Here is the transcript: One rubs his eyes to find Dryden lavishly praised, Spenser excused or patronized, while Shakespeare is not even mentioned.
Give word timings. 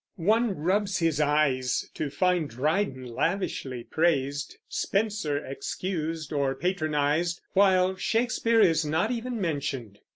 One 0.15 0.55
rubs 0.57 0.97
his 0.97 1.19
eyes 1.21 1.87
to 1.93 2.09
find 2.09 2.49
Dryden 2.49 3.05
lavishly 3.05 3.83
praised, 3.83 4.57
Spenser 4.67 5.37
excused 5.45 6.33
or 6.33 6.55
patronized, 6.55 7.39
while 7.53 7.95
Shakespeare 7.95 8.61
is 8.61 8.83
not 8.83 9.11
even 9.11 9.39
mentioned. 9.39 9.99